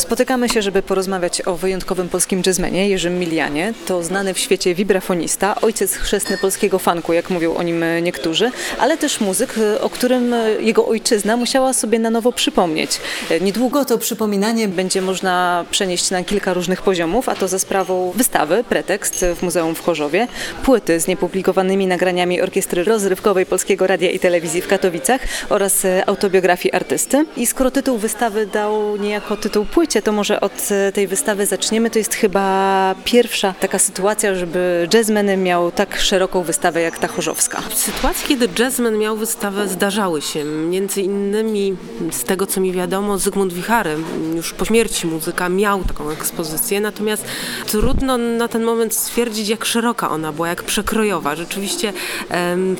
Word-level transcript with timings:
Spotykamy 0.00 0.48
się, 0.48 0.62
żeby 0.62 0.82
porozmawiać 0.82 1.42
o 1.46 1.56
wyjątkowym 1.56 2.08
polskim 2.08 2.42
jazzmenie 2.46 2.88
Jerzym 2.88 3.18
Milianie. 3.18 3.74
To 3.86 4.02
znany 4.02 4.34
w 4.34 4.38
świecie 4.38 4.74
wibrafonista, 4.74 5.60
ojciec 5.60 5.94
chrzestny 5.94 6.38
polskiego 6.38 6.78
funku, 6.78 7.12
jak 7.12 7.30
mówią 7.30 7.54
o 7.54 7.62
nim 7.62 7.84
niektórzy, 8.02 8.50
ale 8.78 8.96
też 8.96 9.20
muzyk, 9.20 9.54
o 9.80 9.90
którym 9.90 10.34
jego 10.60 10.86
ojczyzna 10.86 11.36
musiała 11.36 11.72
sobie 11.72 11.98
na 11.98 12.10
nowo 12.10 12.32
przypomnieć. 12.32 13.00
Niedługo 13.40 13.84
to 13.84 13.98
przypominanie 13.98 14.68
będzie 14.68 15.02
można 15.02 15.64
przenieść 15.70 16.10
na 16.10 16.24
kilka 16.24 16.54
różnych 16.54 16.82
poziomów, 16.82 17.28
a 17.28 17.34
to 17.34 17.48
za 17.48 17.58
sprawą 17.58 18.12
wystawy 18.14 18.64
Pretekst 18.68 19.24
w 19.36 19.42
Muzeum 19.42 19.74
w 19.74 19.80
Chorzowie, 19.80 20.28
płyty 20.64 21.00
z 21.00 21.06
niepublikowanymi 21.06 21.86
nagraniami 21.86 22.40
Orkiestry 22.40 22.84
Rozrywkowej 22.84 23.46
Polskiego 23.46 23.86
Radia 23.86 24.10
i 24.10 24.18
Telewizji 24.18 24.62
w 24.62 24.68
Katowicach 24.68 25.20
oraz 25.48 25.86
autobiografii 26.06 26.74
artysty. 26.74 27.26
I 27.36 27.46
skoro 27.46 27.70
tytuł 27.70 27.98
wystawy 27.98 28.46
dał 28.46 28.96
niejako 28.96 29.36
tytuł 29.36 29.66
płycie, 29.86 30.02
to 30.02 30.12
może 30.12 30.40
od 30.40 30.68
e, 30.70 30.92
tej 30.92 31.06
wystawy 31.06 31.46
zaczniemy. 31.46 31.90
To 31.90 31.98
jest 31.98 32.14
chyba 32.14 32.94
pierwsza 33.04 33.54
taka 33.60 33.78
sytuacja, 33.78 34.34
żeby 34.34 34.88
jazzmen 34.94 35.42
miał 35.42 35.72
tak 35.72 36.00
szeroką 36.00 36.42
wystawę 36.42 36.80
jak 36.80 36.98
ta 36.98 37.08
chorzowska. 37.08 37.62
Sytuacje, 37.74 38.28
kiedy 38.28 38.48
jazzmen 38.58 38.98
miał 38.98 39.16
wystawę 39.16 39.68
zdarzały 39.68 40.22
się. 40.22 40.44
Między 40.44 41.02
innymi 41.02 41.76
z 42.10 42.24
tego, 42.24 42.46
co 42.46 42.60
mi 42.60 42.72
wiadomo, 42.72 43.18
Zygmunt 43.18 43.52
Wichary, 43.52 43.96
już 44.34 44.52
po 44.52 44.64
śmierci 44.64 45.06
muzyka, 45.06 45.48
miał 45.48 45.84
taką 45.84 46.10
ekspozycję, 46.10 46.80
natomiast 46.80 47.24
trudno 47.66 48.18
na 48.18 48.48
ten 48.48 48.64
moment 48.64 48.94
stwierdzić, 48.94 49.48
jak 49.48 49.64
szeroka 49.64 50.10
ona 50.10 50.32
była, 50.32 50.48
jak 50.48 50.62
przekrojowa. 50.62 51.36
Rzeczywiście 51.36 51.92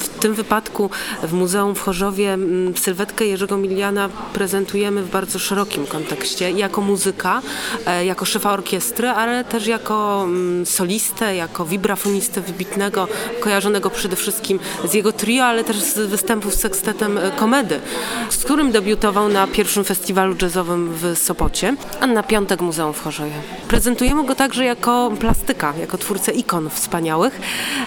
w 0.01 0.09
tym 0.21 0.35
wypadku 0.35 0.91
w 1.23 1.33
Muzeum 1.33 1.75
w 1.75 1.81
Chorzowie 1.81 2.39
sylwetkę 2.77 3.27
Jerzego 3.27 3.57
Miliana 3.57 4.09
prezentujemy 4.33 5.03
w 5.03 5.11
bardzo 5.11 5.39
szerokim 5.39 5.87
kontekście, 5.87 6.51
jako 6.51 6.81
muzyka, 6.97 7.43
e, 7.87 8.05
jako 8.05 8.25
szefa 8.25 8.53
orkiestry, 8.53 9.09
ale 9.09 9.45
też 9.45 9.67
jako 9.67 10.23
mm, 10.25 10.67
solistę, 10.67 11.37
jako 11.37 11.65
wibrafonistę 11.65 12.41
wybitnego, 12.41 13.09
kojarzonego 13.41 13.91
przede 13.91 14.17
wszystkim 14.17 14.59
z 14.85 14.95
jego 14.95 15.13
trio, 15.13 15.45
ale 15.45 15.65
też 15.65 15.77
z 15.77 15.99
występów 15.99 16.55
z 16.55 16.61
sekstetem 16.61 17.19
e, 17.19 17.31
Komedy, 17.31 17.81
z 18.31 18.45
którym 18.45 18.73
debiutował 18.73 19.29
na 19.29 19.47
pierwszym 19.47 19.85
festiwalu 19.85 20.35
jazzowym 20.43 20.95
w 20.95 21.19
Sopocie, 21.19 21.77
a 22.01 22.07
na 22.07 22.23
piątek 22.23 22.61
Muzeum 22.61 22.93
w 22.93 23.03
Chorzowie. 23.03 23.33
Prezentujemy 23.69 24.25
go 24.25 24.35
także 24.35 24.65
jako 24.65 25.13
plastyka, 25.21 25.75
jako 25.81 25.99
twórcę 25.99 26.33
ikon 26.33 26.71
wspaniałych, 26.71 27.41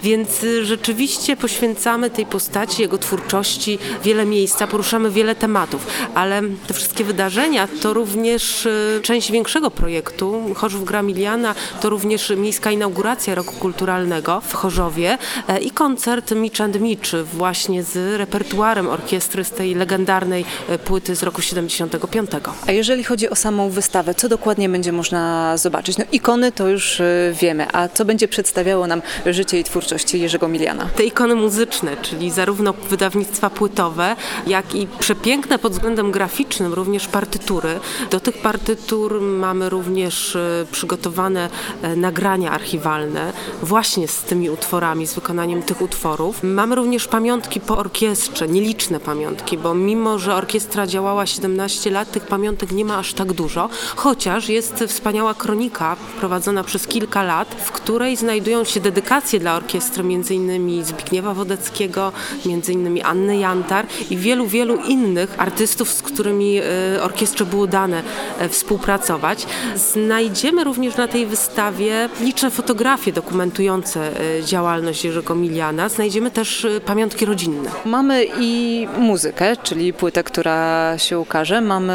więc 0.03 0.43
y, 0.43 0.65
rzeczywiście 0.65 1.37
poświęcamy 1.37 2.09
tej 2.09 2.25
postaci, 2.25 2.81
jego 2.81 2.97
twórczości 2.97 3.79
wiele 4.03 4.25
miejsca, 4.25 4.67
poruszamy 4.67 5.09
wiele 5.11 5.35
tematów, 5.35 5.87
ale 6.15 6.41
te 6.67 6.73
wszystkie 6.73 7.03
wydarzenia 7.03 7.67
to 7.81 7.93
również 7.93 8.65
y, 8.65 8.98
część 8.99 9.31
większego 9.31 9.71
projektu. 9.71 10.41
Chorzów 10.55 10.85
Gramiliana 10.85 11.55
to 11.81 11.89
również 11.89 12.29
miejska 12.29 12.71
inauguracja 12.71 13.35
roku 13.35 13.55
kulturalnego 13.55 14.41
w 14.41 14.53
Chorzowie 14.53 15.17
e, 15.47 15.59
i 15.59 15.71
koncert 15.71 16.31
Mitch 16.31 16.61
and 16.61 16.81
Mitch 16.81 17.09
właśnie 17.33 17.83
z 17.83 18.17
repertuarem 18.17 18.87
orkiestry 18.87 19.43
z 19.43 19.51
tej 19.51 19.75
legendarnej 19.75 20.45
e, 20.69 20.79
płyty 20.79 21.15
z 21.15 21.23
roku 21.23 21.41
75. 21.41 22.31
A 22.67 22.71
jeżeli 22.71 23.03
chodzi 23.03 23.29
o 23.29 23.35
samą 23.35 23.69
wystawę, 23.69 24.13
co 24.13 24.29
dokładnie 24.29 24.69
będzie 24.69 24.91
można 24.91 25.57
zobaczyć? 25.57 25.97
No 25.97 26.05
ikony 26.11 26.51
to 26.51 26.67
już 26.67 27.01
e, 27.01 27.33
wiemy, 27.41 27.67
a 27.73 27.87
co 27.87 28.05
będzie 28.05 28.27
przedstawiało 28.27 28.87
nam 28.87 29.01
życie 29.25 29.59
i 29.59 29.63
twórczość 29.63 30.13
Jerzego 30.13 30.47
Miliana? 30.47 30.89
Te 30.95 31.03
ikony 31.03 31.35
muzyczne, 31.35 31.97
czyli 32.01 32.31
zarówno 32.31 32.73
wydawnictwa 32.73 33.49
płytowe, 33.49 34.15
jak 34.47 34.75
i 34.75 34.87
przepiękne 34.99 35.59
pod 35.59 35.73
względem 35.73 36.11
graficznym 36.11 36.73
również 36.73 37.07
partytury. 37.07 37.79
Do 38.11 38.19
tych 38.19 38.37
partytur 38.37 38.88
mamy 39.21 39.69
również 39.69 40.35
e, 40.35 40.65
przygotowane 40.71 41.49
e, 41.81 41.95
nagrania 41.95 42.51
archiwalne 42.51 43.33
właśnie 43.63 44.07
z 44.07 44.21
tymi 44.21 44.49
utworami, 44.49 45.07
z 45.07 45.13
wykonaniem 45.13 45.63
tych 45.63 45.81
utworów. 45.81 46.43
Mamy 46.43 46.75
również 46.75 47.07
pamiątki 47.07 47.59
po 47.59 47.77
orkiestrze, 47.77 48.47
nieliczne 48.47 48.99
pamiątki, 48.99 49.57
bo 49.57 49.73
mimo, 49.73 50.19
że 50.19 50.35
orkiestra 50.35 50.87
działała 50.87 51.25
17 51.25 51.91
lat, 51.91 52.11
tych 52.11 52.25
pamiątek 52.25 52.71
nie 52.71 52.85
ma 52.85 52.97
aż 52.97 53.13
tak 53.13 53.33
dużo, 53.33 53.69
chociaż 53.95 54.49
jest 54.49 54.83
wspaniała 54.87 55.33
kronika 55.33 55.95
prowadzona 56.19 56.63
przez 56.63 56.87
kilka 56.87 57.23
lat, 57.23 57.55
w 57.65 57.71
której 57.71 58.15
znajdują 58.15 58.63
się 58.63 58.79
dedykacje 58.79 59.39
dla 59.39 59.55
orkiestry, 59.55 60.03
innymi 60.29 60.83
Zbigniewa 60.83 61.33
Wodeckiego, 61.33 62.11
innymi 62.45 63.01
Anny 63.01 63.37
Jantar 63.37 63.85
i 64.09 64.17
wielu, 64.17 64.47
wielu 64.47 64.75
innych 64.75 65.35
artystów, 65.37 65.89
z 65.89 66.01
którymi 66.01 66.57
e, 66.57 67.03
orkiestrze 67.03 67.45
było 67.45 67.67
dane 67.67 68.03
współpracować 68.49 68.78
współpracować. 68.79 69.45
Znajdziemy 69.75 70.63
również 70.63 70.97
na 70.97 71.07
tej 71.07 71.25
wystawie 71.25 72.09
liczne 72.21 72.51
fotografie 72.51 73.11
dokumentujące 73.11 73.99
e, 74.39 74.43
działalność 74.43 75.05
Jerzego 75.05 75.35
Miliana. 75.35 75.89
Znajdziemy 75.89 76.31
też 76.31 76.65
e, 76.65 76.81
pamiątki 76.81 77.25
rodzinne. 77.25 77.69
Mamy 77.85 78.25
i 78.39 78.87
muzykę, 78.97 79.57
czyli 79.63 79.93
płytę, 79.93 80.23
która 80.23 80.97
się 80.97 81.19
ukaże. 81.19 81.61
Mamy 81.61 81.93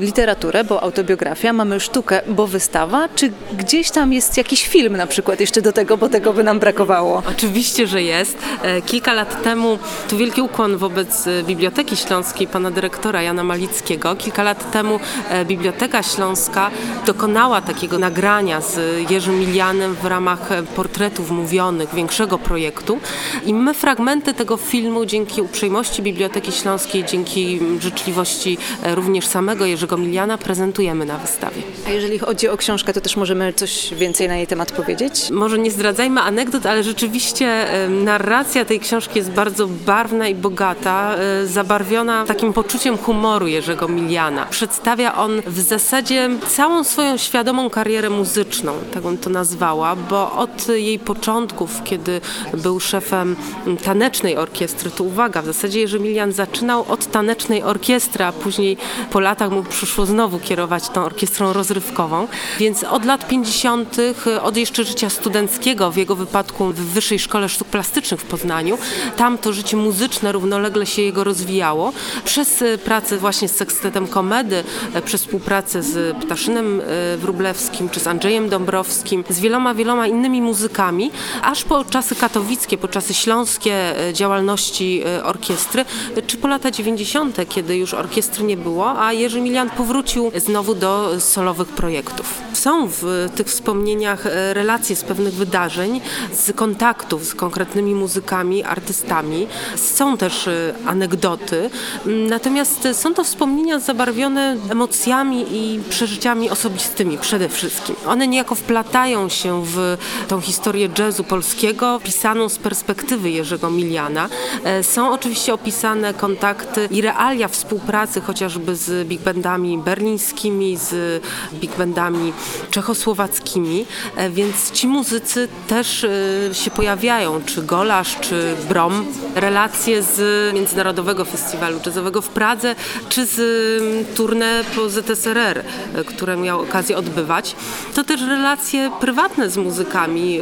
literaturę, 0.00 0.64
bo 0.64 0.82
autobiografia. 0.82 1.52
Mamy 1.52 1.80
sztukę, 1.80 2.20
bo 2.28 2.46
wystawa. 2.46 3.08
Czy 3.14 3.32
gdzieś 3.58 3.90
tam 3.90 4.12
jest 4.12 4.36
jakiś 4.36 4.68
film 4.68 4.96
na 4.96 5.06
przykład 5.06 5.40
jeszcze 5.40 5.62
do 5.62 5.72
tego, 5.72 5.96
bo 5.96 6.08
tego 6.08 6.32
by 6.32 6.44
nam 6.44 6.58
brakowało? 6.58 7.22
Oczywiście, 7.30 7.86
że 7.86 8.02
jest. 8.02 8.38
E, 8.62 8.82
kilka 8.82 9.14
lat 9.14 9.42
temu, 9.42 9.78
tu 10.08 10.16
wielki 10.16 10.42
ukłon 10.42 10.76
wobec 10.76 11.28
Biblioteki 11.46 11.96
Śląskiej, 11.96 12.46
pana 12.46 12.70
dyrektora 12.70 13.22
Jana 13.22 13.44
Malickiego. 13.44 14.16
Kilka 14.16 14.42
lat 14.42 14.70
temu 14.70 15.00
Biblioteka 15.44 16.02
Śląska 16.14 16.70
dokonała 17.06 17.60
takiego 17.60 17.98
nagrania 17.98 18.60
z 18.60 18.80
Jerzym 19.10 19.38
Milianem 19.38 19.94
w 19.94 20.04
ramach 20.04 20.48
portretów 20.76 21.30
mówionych, 21.30 21.94
większego 21.94 22.38
projektu 22.38 23.00
i 23.46 23.54
my 23.54 23.74
fragmenty 23.74 24.34
tego 24.34 24.56
filmu 24.56 25.04
dzięki 25.04 25.42
uprzejmości 25.42 26.02
Biblioteki 26.02 26.52
Śląskiej, 26.52 27.04
dzięki 27.04 27.60
życzliwości 27.80 28.58
e, 28.82 28.94
również 28.94 29.26
samego 29.26 29.66
Jerzego 29.66 29.96
Miliana 29.96 30.38
prezentujemy 30.38 31.04
na 31.04 31.18
wystawie. 31.18 31.62
A 31.86 31.90
jeżeli 31.90 32.18
chodzi 32.18 32.48
o 32.48 32.56
książkę, 32.56 32.92
to 32.92 33.00
też 33.00 33.16
możemy 33.16 33.52
coś 33.52 33.94
więcej 33.94 34.28
na 34.28 34.36
jej 34.36 34.46
temat 34.46 34.72
powiedzieć? 34.72 35.30
Może 35.30 35.58
nie 35.58 35.70
zdradzajmy 35.70 36.20
anegdot, 36.20 36.66
ale 36.66 36.82
rzeczywiście 36.82 37.66
narracja 37.88 38.64
tej 38.64 38.80
książki 38.80 39.18
jest 39.18 39.30
bardzo 39.30 39.66
barwna 39.66 40.28
i 40.28 40.34
bogata, 40.34 41.14
e, 41.14 41.46
zabarwiona 41.46 42.24
takim 42.26 42.52
poczuciem 42.52 42.98
humoru 42.98 43.46
Jerzego 43.46 43.88
Miliana. 43.88 44.46
Przedstawia 44.50 45.14
on 45.14 45.42
w 45.46 45.60
zasadzie 45.60 45.89
zasadzie 45.90 46.30
całą 46.48 46.84
swoją 46.84 47.16
świadomą 47.16 47.70
karierę 47.70 48.10
muzyczną, 48.10 48.72
tak 48.94 49.02
bym 49.02 49.18
to 49.18 49.30
nazwała, 49.30 49.96
bo 49.96 50.32
od 50.32 50.68
jej 50.68 50.98
początków, 50.98 51.82
kiedy 51.84 52.20
był 52.54 52.80
szefem 52.80 53.36
tanecznej 53.84 54.36
orkiestry, 54.36 54.90
to 54.90 55.04
uwaga, 55.04 55.42
w 55.42 55.46
zasadzie 55.46 55.80
Jerzy 55.80 56.00
Milian 56.00 56.32
zaczynał 56.32 56.84
od 56.88 57.06
tanecznej 57.06 57.62
orkiestry, 57.62 58.24
a 58.24 58.32
później 58.32 58.76
po 59.10 59.20
latach 59.20 59.50
mu 59.50 59.62
przyszło 59.62 60.06
znowu 60.06 60.38
kierować 60.38 60.88
tą 60.88 61.04
orkiestrą 61.04 61.52
rozrywkową, 61.52 62.28
więc 62.58 62.84
od 62.84 63.04
lat 63.04 63.28
50., 63.28 63.96
od 64.42 64.56
jeszcze 64.56 64.84
życia 64.84 65.10
studenckiego, 65.10 65.90
w 65.90 65.96
jego 65.96 66.16
wypadku 66.16 66.66
w 66.68 66.74
Wyższej 66.74 67.18
Szkole 67.18 67.48
Sztuk 67.48 67.68
Plastycznych 67.68 68.20
w 68.20 68.24
Poznaniu, 68.24 68.78
tam 69.16 69.38
to 69.38 69.52
życie 69.52 69.76
muzyczne 69.76 70.32
równolegle 70.32 70.86
się 70.86 71.02
jego 71.02 71.24
rozwijało, 71.24 71.92
przez 72.24 72.64
pracę 72.84 73.18
właśnie 73.18 73.48
z 73.48 73.56
sekstetem 73.56 74.06
komedy, 74.06 74.64
przez 75.04 75.20
współpracę 75.20 75.79
z 75.82 76.16
Ptaszynem 76.16 76.80
e, 76.80 77.16
Wróblewskim, 77.16 77.88
czy 77.88 78.00
z 78.00 78.06
Andrzejem 78.06 78.48
Dąbrowskim, 78.48 79.24
z 79.28 79.40
wieloma, 79.40 79.74
wieloma 79.74 80.06
innymi 80.06 80.42
muzykami, 80.42 81.10
aż 81.42 81.64
po 81.64 81.84
czasy 81.84 82.14
katowickie, 82.14 82.78
po 82.78 82.88
czasy 82.88 83.14
śląskie 83.14 84.08
e, 84.08 84.12
działalności 84.12 85.02
e, 85.06 85.24
orkiestry, 85.24 85.84
czy 86.26 86.36
po 86.36 86.48
lata 86.48 86.70
90., 86.70 87.36
kiedy 87.48 87.76
już 87.76 87.94
orkiestry 87.94 88.44
nie 88.44 88.56
było, 88.56 89.02
a 89.02 89.12
Jerzy 89.12 89.40
Milian 89.40 89.70
powrócił 89.70 90.32
znowu 90.36 90.74
do 90.74 91.20
solowych 91.20 91.68
projektów. 91.68 92.38
Są 92.52 92.88
w 92.88 93.28
tych 93.34 93.46
wspomnieniach 93.46 94.24
relacje 94.52 94.96
z 94.96 95.04
pewnych 95.04 95.34
wydarzeń, 95.34 96.00
z 96.32 96.56
kontaktów 96.56 97.24
z 97.24 97.34
konkretnymi 97.34 97.94
muzykami, 97.94 98.64
artystami. 98.64 99.46
Są 99.76 100.16
też 100.16 100.48
anegdoty, 100.86 101.70
natomiast 102.06 102.88
są 102.92 103.14
to 103.14 103.24
wspomnienia 103.24 103.78
zabarwione 103.78 104.56
emocjami 104.70 105.46
i 105.50 105.69
przeżyciami 105.78 106.50
osobistymi 106.50 107.18
przede 107.18 107.48
wszystkim. 107.48 107.96
One 108.06 108.28
niejako 108.28 108.54
wplatają 108.54 109.28
się 109.28 109.62
w 109.64 109.96
tą 110.28 110.40
historię 110.40 110.88
jazzu 110.98 111.24
polskiego, 111.24 112.00
pisaną 112.04 112.48
z 112.48 112.58
perspektywy 112.58 113.30
Jerzego 113.30 113.70
Miliana. 113.70 114.28
E, 114.64 114.82
są 114.82 115.12
oczywiście 115.12 115.54
opisane 115.54 116.14
kontakty 116.14 116.88
i 116.90 117.00
realia 117.00 117.48
współpracy 117.48 118.20
chociażby 118.20 118.76
z 118.76 119.08
big 119.08 119.20
bandami 119.20 119.78
berlińskimi, 119.78 120.76
z 120.76 121.22
big 121.54 121.76
bandami 121.76 122.32
czechosłowackimi, 122.70 123.86
e, 124.16 124.30
więc 124.30 124.70
ci 124.70 124.88
muzycy 124.88 125.48
też 125.68 126.04
e, 126.04 126.54
się 126.54 126.70
pojawiają, 126.70 127.40
czy 127.46 127.62
Golasz, 127.62 128.16
czy 128.20 128.54
Brom. 128.68 129.06
Relacje 129.34 130.02
z 130.02 130.54
Międzynarodowego 130.54 131.24
Festiwalu 131.24 131.80
Jazzowego 131.86 132.22
w 132.22 132.28
Pradze, 132.28 132.74
czy 133.08 133.26
z 133.26 133.38
mm, 133.82 134.04
tournée 134.14 134.64
po 134.76 134.88
ZSRR, 134.88 135.59
które 136.06 136.36
miał 136.36 136.60
okazję 136.60 136.96
odbywać. 136.96 137.56
To 137.94 138.04
też 138.04 138.20
relacje 138.20 138.90
prywatne 139.00 139.50
z 139.50 139.56
muzykami. 139.56 140.40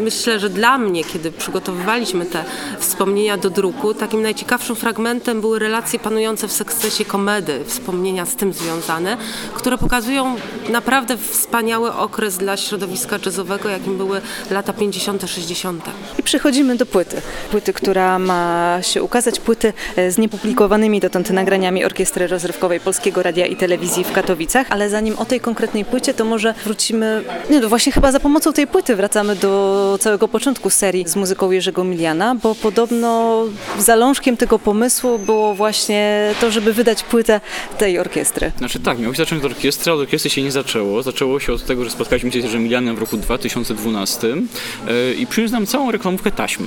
Myślę, 0.00 0.40
że 0.40 0.50
dla 0.50 0.78
mnie, 0.78 1.04
kiedy 1.04 1.32
przygotowywaliśmy 1.32 2.26
te 2.26 2.44
wspomnienia 2.78 3.36
do 3.36 3.50
druku, 3.50 3.94
takim 3.94 4.22
najciekawszym 4.22 4.76
fragmentem 4.76 5.40
były 5.40 5.58
relacje 5.58 5.98
panujące 5.98 6.48
w 6.48 6.52
sekcesie 6.52 7.04
komedy, 7.04 7.64
wspomnienia 7.66 8.26
z 8.26 8.36
tym 8.36 8.52
związane, 8.52 9.16
które 9.54 9.78
pokazują 9.78 10.36
naprawdę 10.68 11.16
wspaniały 11.16 11.92
okres 11.92 12.36
dla 12.38 12.56
środowiska 12.56 13.18
jazzowego, 13.26 13.68
jakim 13.68 13.96
były 13.96 14.20
lata 14.50 14.72
50., 14.72 15.30
60. 15.30 15.84
I 16.18 16.22
przechodzimy 16.22 16.76
do 16.76 16.86
płyty. 16.86 17.16
Płyty, 17.50 17.72
która 17.72 18.18
ma 18.18 18.78
się 18.82 19.02
ukazać, 19.02 19.40
płyty 19.40 19.72
e, 19.96 20.10
z 20.10 20.18
niepublikowanymi 20.18 21.00
dotąd 21.00 21.30
nagraniami 21.30 21.84
Orkiestry 21.84 22.26
Rozrywkowej 22.26 22.80
Polskiego 22.80 23.22
Radia 23.22 23.46
i 23.46 23.56
Telewizji 23.56 24.04
w 24.04 24.12
Katowicach, 24.12 24.33
ale 24.70 24.90
zanim 24.90 25.18
o 25.18 25.24
tej 25.24 25.40
konkretnej 25.40 25.84
płycie, 25.84 26.14
to 26.14 26.24
może 26.24 26.54
wrócimy, 26.64 27.24
nie 27.50 27.60
no 27.60 27.68
właśnie 27.68 27.92
chyba 27.92 28.12
za 28.12 28.20
pomocą 28.20 28.52
tej 28.52 28.66
płyty 28.66 28.96
wracamy 28.96 29.36
do 29.36 29.98
całego 30.00 30.28
początku 30.28 30.70
serii 30.70 31.08
z 31.08 31.16
muzyką 31.16 31.50
Jerzego 31.50 31.84
Miliana, 31.84 32.34
bo 32.34 32.54
podobno 32.54 33.42
zalążkiem 33.78 34.36
tego 34.36 34.58
pomysłu 34.58 35.18
było 35.18 35.54
właśnie 35.54 36.34
to, 36.40 36.50
żeby 36.50 36.72
wydać 36.72 37.02
płytę 37.02 37.40
tej 37.78 37.98
orkiestry. 37.98 38.52
Znaczy 38.58 38.80
tak, 38.80 38.98
miało 38.98 39.14
się 39.14 39.18
zacząć 39.18 39.44
od 39.44 39.50
orkiestry, 39.50 39.92
ale 39.92 40.00
od 40.00 40.06
orkiestry 40.06 40.30
się 40.30 40.42
nie 40.42 40.52
zaczęło. 40.52 41.02
Zaczęło 41.02 41.40
się 41.40 41.52
od 41.52 41.64
tego, 41.64 41.84
że 41.84 41.90
spotkaliśmy 41.90 42.32
się 42.32 42.40
z 42.40 42.44
Jerzym 42.44 42.62
Milianem 42.62 42.96
w 42.96 42.98
roku 42.98 43.16
2012 43.16 44.28
yy, 44.28 45.14
i 45.14 45.26
przyniósł 45.26 45.54
nam 45.54 45.66
całą 45.66 45.90
reklamówkę 45.90 46.30
taśmy 46.30 46.66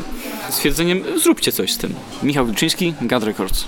z 0.50 0.54
stwierdzeniem 0.54 1.04
zróbcie 1.24 1.52
coś 1.52 1.74
z 1.74 1.78
tym. 1.78 1.94
Michał 2.24 2.46
Wilczyński, 2.46 2.94
Gad 3.02 3.24
Records. 3.24 3.66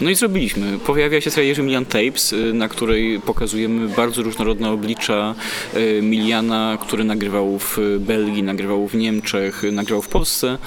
No 0.00 0.10
i 0.10 0.14
zrobiliśmy. 0.14 0.78
Pojawia 0.78 1.20
się 1.20 1.30
seria 1.30 1.62
Milian 1.62 1.84
Tapes, 1.84 2.32
y, 2.32 2.52
na 2.52 2.68
której 2.68 3.20
pokazujemy 3.20 3.88
bardzo 3.88 4.22
różnorodne 4.22 4.70
oblicza 4.70 5.34
y, 5.76 6.00
Miliana, 6.02 6.78
który 6.80 7.04
nagrywał 7.04 7.58
w 7.58 7.78
Belgii, 7.98 8.42
nagrywał 8.42 8.88
w 8.88 8.94
Niemczech, 8.94 9.62
nagrywał 9.72 10.02
w 10.02 10.08
Polsce 10.08 10.58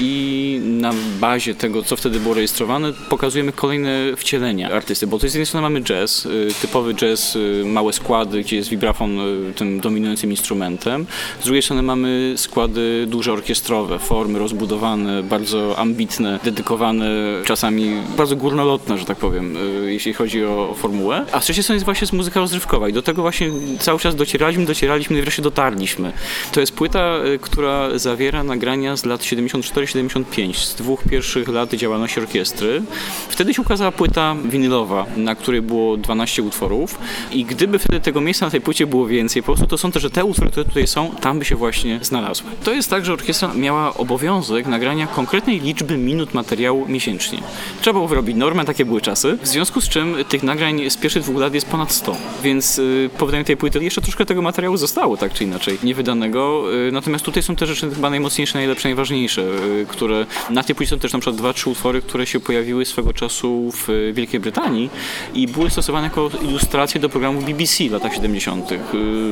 i 0.00 0.60
na 0.64 0.92
bazie 1.20 1.54
tego, 1.54 1.82
co 1.82 1.96
wtedy 1.96 2.20
było 2.20 2.34
rejestrowane, 2.34 2.92
pokazujemy 3.08 3.52
kolejne 3.52 4.16
wcielenia 4.16 4.70
artysty, 4.70 5.06
bo 5.06 5.18
to 5.18 5.28
z 5.28 5.34
jednej 5.34 5.46
strony 5.46 5.62
mamy 5.62 5.82
jazz, 5.82 6.26
y, 6.26 6.48
typowy 6.62 6.94
jazz, 6.94 7.38
małe 7.64 7.92
składy, 7.92 8.40
gdzie 8.40 8.56
jest 8.56 8.68
vibrafon 8.68 9.18
tym 9.56 9.80
dominującym 9.80 10.30
instrumentem. 10.30 11.06
Z 11.40 11.44
drugiej 11.44 11.62
strony 11.62 11.82
mamy 11.82 12.34
składy 12.36 13.06
duże 13.06 13.32
orkiestrowe, 13.32 13.98
formy 13.98 14.38
rozbudowane, 14.38 15.22
bardzo 15.22 15.78
ambitne, 15.78 16.40
dedykowane, 16.44 17.06
czasami 17.44 17.90
bardzo 18.16 18.36
górnolotne 18.36 18.73
że 18.96 19.04
tak 19.04 19.18
powiem, 19.18 19.56
y, 19.56 19.92
jeśli 19.92 20.12
chodzi 20.12 20.44
o 20.44 20.74
formułę. 20.78 21.26
A 21.32 21.40
z 21.40 21.44
trzeciej 21.44 21.62
strony 21.62 21.76
jest 21.76 21.84
właśnie 21.84 22.08
muzyka 22.12 22.40
rozrywkowa 22.40 22.88
i 22.88 22.92
do 22.92 23.02
tego 23.02 23.22
właśnie 23.22 23.50
cały 23.78 23.98
czas 23.98 24.16
docieraliśmy, 24.16 24.66
docieraliśmy 24.66 25.18
i 25.18 25.22
wreszcie 25.22 25.42
dotarliśmy. 25.42 26.12
To 26.52 26.60
jest 26.60 26.72
płyta, 26.72 27.16
y, 27.34 27.38
która 27.38 27.98
zawiera 27.98 28.44
nagrania 28.44 28.96
z 28.96 29.04
lat 29.04 29.20
74-75, 29.20 30.54
z 30.54 30.74
dwóch 30.74 31.02
pierwszych 31.10 31.48
lat 31.48 31.74
działalności 31.74 32.20
orkiestry. 32.20 32.82
Wtedy 33.28 33.54
się 33.54 33.62
ukazała 33.62 33.92
płyta 33.92 34.36
winylowa, 34.44 35.06
na 35.16 35.34
której 35.34 35.62
było 35.62 35.96
12 35.96 36.42
utworów 36.42 36.98
i 37.32 37.44
gdyby 37.44 37.78
wtedy 37.78 38.00
tego 38.00 38.20
miejsca 38.20 38.46
na 38.46 38.50
tej 38.50 38.60
płycie 38.60 38.86
było 38.86 39.06
więcej, 39.06 39.42
po 39.42 39.46
prostu 39.46 39.66
to 39.66 39.78
są 39.78 39.92
też, 39.92 40.02
że 40.02 40.10
te 40.10 40.24
utwory, 40.24 40.50
które 40.50 40.64
tutaj 40.64 40.86
są, 40.86 41.10
tam 41.20 41.38
by 41.38 41.44
się 41.44 41.56
właśnie 41.56 41.98
znalazły. 42.02 42.50
To 42.64 42.72
jest 42.72 42.90
tak, 42.90 43.04
że 43.04 43.12
orkiestra 43.12 43.54
miała 43.54 43.94
obowiązek 43.94 44.66
nagrania 44.66 45.06
konkretnej 45.06 45.60
liczby 45.60 45.96
minut 45.96 46.34
materiału 46.34 46.88
miesięcznie. 46.88 47.38
Trzeba 47.80 47.92
było 47.92 48.08
wyrobić 48.08 48.36
normę, 48.36 48.63
takie 48.66 48.84
były 48.84 49.00
czasy. 49.00 49.38
W 49.42 49.46
związku 49.46 49.80
z 49.80 49.88
czym 49.88 50.16
tych 50.28 50.42
nagrań 50.42 50.90
z 50.90 50.96
pierwszych 50.96 51.22
dwóch 51.22 51.40
lat 51.40 51.54
jest 51.54 51.66
ponad 51.66 51.92
100. 51.92 52.16
Więc 52.42 52.76
yy, 52.78 53.10
po 53.18 53.26
wydaniu 53.26 53.44
tej 53.44 53.56
płyty 53.56 53.84
jeszcze 53.84 54.00
troszkę 54.00 54.26
tego 54.26 54.42
materiału 54.42 54.76
zostało, 54.76 55.16
tak 55.16 55.32
czy 55.32 55.44
inaczej, 55.44 55.78
niewydanego. 55.82 56.72
Yy, 56.72 56.92
natomiast 56.92 57.24
tutaj 57.24 57.42
są 57.42 57.56
te 57.56 57.66
rzeczy 57.66 57.90
chyba 57.90 58.10
najmocniejsze, 58.10 58.58
najlepsze, 58.58 58.88
najważniejsze, 58.88 59.42
yy, 59.42 59.86
które 59.88 60.26
na 60.50 60.62
tej 60.62 60.74
płycie 60.74 60.90
są 60.90 60.98
też 60.98 61.12
na 61.12 61.18
przykład 61.18 61.36
dwa, 61.36 61.52
trzy 61.52 61.70
utwory, 61.70 62.02
które 62.02 62.26
się 62.26 62.40
pojawiły 62.40 62.84
swego 62.84 63.12
czasu 63.12 63.70
w 63.72 64.12
Wielkiej 64.12 64.40
Brytanii 64.40 64.90
i 65.34 65.48
były 65.48 65.70
stosowane 65.70 66.06
jako 66.06 66.30
ilustracje 66.42 67.00
do 67.00 67.08
programu 67.08 67.40
BBC 67.40 67.88
w 67.88 67.92
latach 67.92 68.14
70. 68.14 68.70
Yy, 68.70 68.78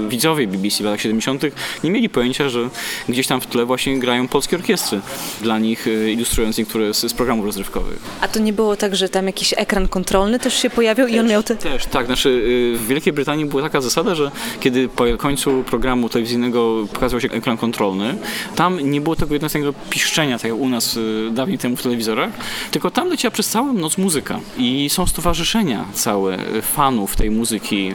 widzowie 0.08 0.46
BBC 0.46 0.82
w 0.82 0.86
latach 0.86 1.00
70. 1.00 1.42
nie 1.84 1.90
mieli 1.90 2.08
pojęcia, 2.08 2.48
że 2.48 2.68
gdzieś 3.08 3.26
tam 3.26 3.40
w 3.40 3.46
tle 3.46 3.64
właśnie 3.64 3.98
grają 3.98 4.28
polskie 4.28 4.56
orkiestry 4.56 5.00
dla 5.40 5.58
nich, 5.58 5.86
yy, 5.86 6.12
ilustrując 6.12 6.58
niektóre 6.58 6.94
z, 6.94 7.00
z 7.00 7.14
programów 7.14 7.46
rozrywkowych. 7.46 7.98
A 8.20 8.28
to 8.28 8.38
nie 8.38 8.52
było 8.52 8.76
tak, 8.76 8.96
że 8.96 9.08
tam 9.08 9.21
jakiś 9.26 9.54
ekran 9.56 9.88
kontrolny 9.88 10.38
też 10.38 10.54
się 10.54 10.70
pojawił 10.70 11.06
i 11.06 11.18
on 11.18 11.28
miał 11.28 11.42
te... 11.42 11.56
Też, 11.56 11.86
tak. 11.86 12.06
Znaczy 12.06 12.28
y, 12.28 12.78
w 12.78 12.86
Wielkiej 12.86 13.12
Brytanii 13.12 13.46
była 13.46 13.62
taka 13.62 13.80
zasada, 13.80 14.14
że 14.14 14.30
kiedy 14.60 14.88
po 14.88 15.04
końcu 15.18 15.64
programu 15.66 16.08
telewizyjnego 16.08 16.86
pokazał 16.92 17.20
się 17.20 17.30
ekran 17.30 17.56
kontrolny, 17.56 18.14
tam 18.56 18.80
nie 18.90 19.00
było 19.00 19.16
tego 19.16 19.34
jednostnego 19.34 19.72
piszczenia, 19.90 20.38
tak 20.38 20.50
jak 20.50 20.60
u 20.60 20.68
nas 20.68 20.96
y, 20.96 21.30
dawniej 21.32 21.58
temu 21.58 21.76
w 21.76 21.82
telewizorach, 21.82 22.30
tylko 22.70 22.90
tam 22.90 23.08
leciała 23.08 23.32
przez 23.32 23.48
całą 23.48 23.72
noc 23.72 23.98
muzyka 23.98 24.40
i 24.58 24.90
są 24.90 25.06
stowarzyszenia 25.06 25.84
całe 25.92 26.38
y, 26.56 26.62
fanów 26.62 27.16
tej 27.16 27.30
muzyki, 27.30 27.92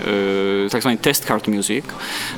tak 0.72 0.82
zwany 0.82 0.98
test 0.98 1.26
card 1.26 1.48
music. 1.48 1.86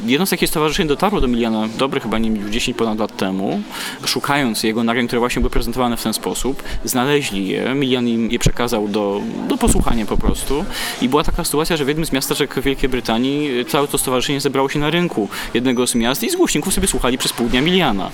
Jedno 0.06 0.26
z 0.26 0.30
takich 0.30 0.50
stowarzyszeń 0.50 0.88
dotarło 0.88 1.22
do 1.22 1.28
Miliana 1.28 1.68
dobre 1.78 2.00
chyba 2.00 2.18
nie 2.18 2.50
10 2.50 2.78
ponad 2.78 3.00
lat 3.00 3.18
temu, 3.18 3.62
szukając 4.06 4.64
jego 4.64 4.84
nagrań, 4.84 5.08
które 5.08 5.20
właśnie 5.20 5.40
były 5.40 5.50
prezentowane 5.50 5.98
w 5.98 6.04
ten 6.04 6.14
sposób, 6.14 6.64
znaleźli 6.86 7.48
je, 7.48 7.76
Milian 7.76 8.08
im 8.08 8.32
je 8.32 8.40
przekazał 8.40 8.79
do, 8.88 9.22
do 9.48 9.58
posłuchania 9.58 10.06
po 10.06 10.18
prostu. 10.18 10.66
I 11.02 11.10
była 11.10 11.24
taka 11.24 11.44
sytuacja, 11.44 11.78
że 11.78 11.86
w 11.86 11.88
jednym 11.88 12.06
z 12.06 12.12
miasteczek 12.12 12.62
Wielkiej 12.62 12.90
Brytanii 12.90 13.66
całe 13.66 13.88
to 13.88 13.98
stowarzyszenie 13.98 14.42
zebrało 14.42 14.70
się 14.70 14.80
na 14.80 14.90
rynku 14.90 15.28
jednego 15.54 15.88
z 15.88 15.96
miast 15.96 16.24
i 16.24 16.30
z 16.30 16.36
głośników 16.36 16.74
sobie 16.74 16.88
słuchali 16.88 17.18
przez 17.18 17.34
pół 17.34 17.50
dnia 17.50 17.62
Miliana. 17.62 18.10